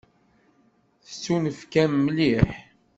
[1.05, 2.49] Tettunefk-am mliḥ.